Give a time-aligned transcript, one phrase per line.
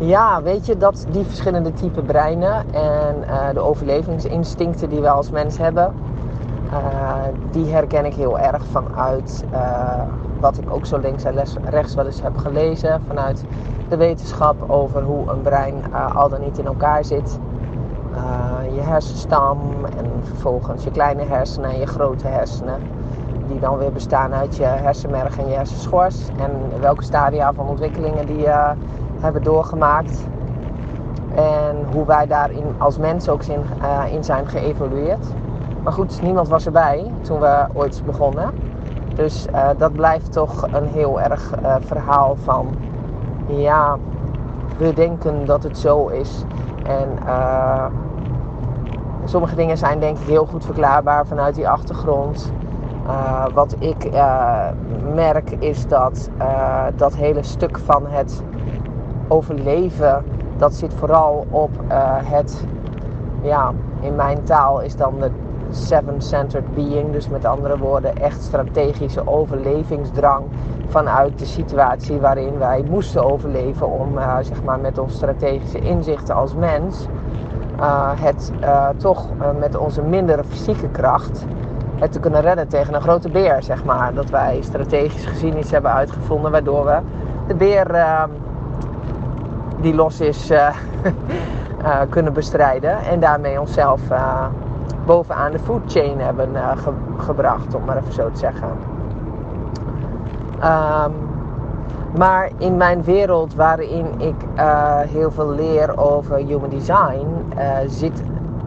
[0.00, 5.30] ja, weet je, dat die verschillende type breinen en eh, de overlevingsinstincten die we als
[5.30, 5.92] mens hebben,
[6.72, 7.14] uh,
[7.50, 10.02] die herken ik heel erg vanuit uh,
[10.40, 11.34] wat ik ook zo links en
[11.64, 13.00] rechts wel eens heb gelezen.
[13.06, 13.44] Vanuit
[13.88, 15.74] de wetenschap over hoe een brein
[16.14, 17.38] al dan niet in elkaar zit.
[18.74, 19.58] je hersenstam
[19.96, 22.80] en vervolgens je kleine hersenen en je grote hersenen.
[23.46, 26.28] Die dan weer bestaan uit je hersenmerg en je hersenschors.
[26.38, 28.48] En welke stadia van ontwikkelingen die
[29.20, 30.26] hebben doorgemaakt.
[31.34, 35.26] En hoe wij daarin als mens ook in, uh, in zijn geëvolueerd.
[35.82, 38.50] Maar goed, niemand was erbij toen we ooit begonnen.
[39.14, 42.66] Dus uh, dat blijft toch een heel erg uh, verhaal van...
[43.46, 43.96] Ja,
[44.78, 46.44] we denken dat het zo is.
[46.86, 47.08] En
[49.24, 52.52] sommige dingen zijn denk ik heel goed verklaarbaar vanuit die achtergrond.
[53.54, 54.10] wat ik
[55.14, 56.30] merk is dat
[56.96, 58.42] dat hele stuk van het
[59.28, 60.24] overleven,
[60.56, 62.64] dat zit vooral op uh, het,
[63.42, 65.30] ja, in mijn taal is dan de
[65.70, 67.12] seven-centered being.
[67.12, 70.44] Dus met andere woorden, echt strategische overlevingsdrang
[70.86, 76.34] vanuit de situatie waarin wij moesten overleven om uh, zeg maar met onze strategische inzichten
[76.34, 77.06] als mens
[77.80, 78.52] uh, het
[78.96, 81.46] toch met onze mindere fysieke kracht
[81.98, 84.14] het te kunnen redden tegen een grote beer, zeg maar.
[84.14, 86.98] Dat wij strategisch gezien iets hebben uitgevonden waardoor we
[87.46, 88.30] de beer ehm,
[89.80, 90.68] die los is uh,
[91.82, 92.98] uh, kunnen bestrijden.
[92.98, 94.46] En daarmee onszelf uh,
[95.06, 98.68] bovenaan de food chain hebben ge gebracht, om maar even zo te zeggen.
[100.56, 101.12] Um,
[102.16, 104.34] maar in mijn wereld waarin ik
[105.06, 107.26] heel veel leer over human design,
[107.86, 108.22] zit,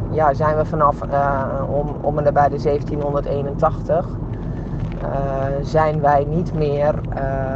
[0.10, 1.02] ja, zijn we vanaf
[1.70, 4.08] om, om en nabij de 1781
[5.62, 6.94] zijn wij niet meer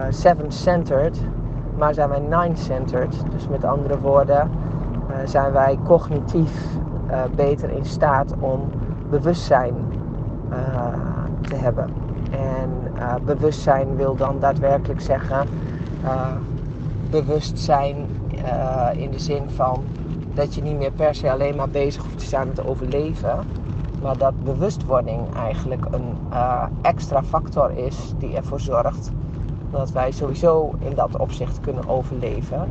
[0.09, 1.19] seven-centered,
[1.77, 3.23] maar zijn wij nine-centered.
[3.31, 4.49] Dus met andere woorden,
[5.09, 6.77] uh, zijn wij cognitief
[7.09, 8.69] uh, beter in staat om
[9.09, 9.75] bewustzijn
[10.51, 10.57] uh,
[11.41, 11.89] te hebben.
[12.31, 12.69] En
[13.25, 15.47] bewustzijn wil dan daadwerkelijk zeggen
[17.09, 17.95] bewustzijn
[18.95, 19.83] in de zin van
[20.33, 23.45] dat je niet meer per se alleen maar bezig hoeft te zijn met overleven.
[24.01, 26.17] Maar dat bewustwording eigenlijk een
[26.81, 29.11] extra factor is die ervoor zorgt
[29.75, 32.69] dat wij sowieso in dat opzicht kunnen overleven.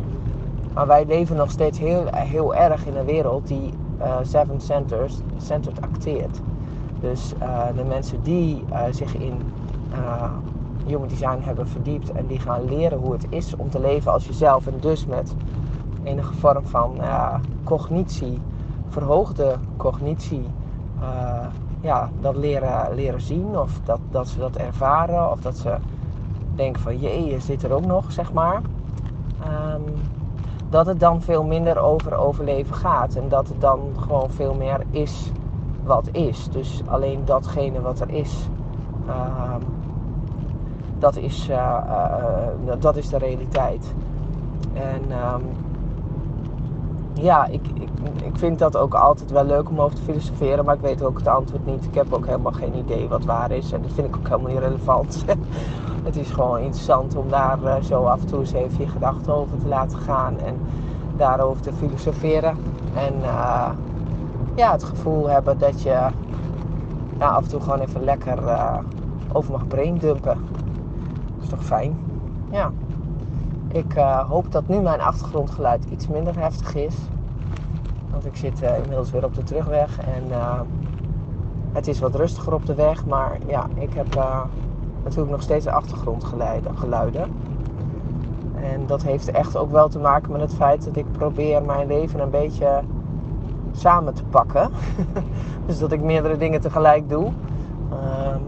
[0.75, 5.19] Maar wij leven nog steeds heel, heel erg in een wereld die uh, seven centers,
[5.37, 6.41] centered acteert.
[7.01, 9.35] Dus uh, de mensen die uh, zich in
[10.87, 14.27] human design hebben verdiept en die gaan leren hoe het is om te leven als
[14.27, 15.35] jezelf en dus met
[16.03, 17.01] enige vorm van
[17.65, 18.41] cognitie,
[18.89, 20.47] verhoogde cognitie,
[21.81, 25.77] ja, dat leren, leren zien of dat, dat ze dat ervaren of dat ze
[26.57, 28.61] denk van jee, je zit er ook nog, zeg maar.
[29.75, 29.85] Um,
[30.75, 33.15] dat het dan veel minder over overleven gaat.
[33.15, 35.31] En dat het dan gewoon veel meer is
[35.85, 36.49] wat is.
[36.49, 38.49] Dus alleen datgene wat er is,
[39.07, 39.55] uh,
[40.99, 41.57] dat, is uh,
[42.67, 43.95] uh, dat is de realiteit.
[44.73, 45.43] En um,
[47.13, 47.89] ja, ik, ik,
[48.25, 51.19] ik vind dat ook altijd wel leuk om over te filosoferen, maar ik weet ook
[51.19, 51.85] het antwoord niet.
[51.85, 54.51] Ik heb ook helemaal geen idee wat waar is en dat vind ik ook helemaal
[54.51, 55.25] niet relevant.
[56.05, 59.35] het is gewoon interessant om daar uh, zo af en toe eens even je gedachten
[59.35, 60.61] over te laten gaan en
[61.17, 62.57] daarover te filosoferen.
[62.95, 63.71] En uh,
[64.55, 66.09] ja, het gevoel hebben dat je
[67.19, 68.79] ja, af en toe gewoon even lekker uh,
[69.33, 70.39] over mag braindumpen.
[71.35, 71.99] Dat is toch fijn?
[72.51, 72.71] Ja.
[73.69, 73.93] Ik
[74.29, 76.97] hoop dat nu mijn achtergrondgeluid iets minder heftig is.
[78.11, 80.23] Want ik zit inmiddels weer op de terugweg en
[81.73, 83.07] het is wat rustiger op de weg.
[83.07, 84.07] Maar ja, ik heb
[85.05, 87.33] natuurlijk nog steeds achtergrondgeluiden.
[88.55, 91.87] En dat heeft echt ook wel te maken met het feit dat ik probeer mijn
[91.87, 92.81] leven een beetje
[93.73, 94.71] samen te pakken.
[95.67, 97.25] dus dat ik meerdere dingen tegelijk doe.
[97.25, 98.43] Um,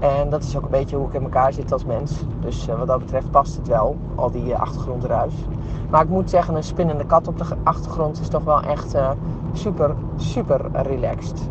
[0.00, 2.12] en dat is ook een beetje hoe ik in elkaar zit als mens.
[2.40, 5.34] Dus uh, wat dat betreft past het wel, al die uh, achtergrondruis.
[5.90, 9.10] Maar ik moet zeggen, een spinnende kat op de achtergrond is toch wel echt uh,
[9.52, 11.48] super, super relaxed.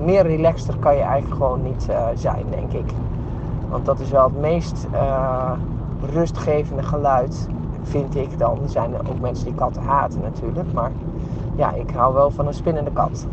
[0.00, 2.92] Meer relaxter kan je eigenlijk gewoon niet zijn, denk ik.
[3.68, 4.86] Want dat is wel het meest
[6.12, 7.48] rustgevende geluid,
[7.82, 8.62] vind ik dan.
[8.62, 10.72] Er zijn ook mensen die katten haten natuurlijk.
[10.72, 10.90] Maar
[11.56, 13.26] ja, ik hou wel van een spinnende kat.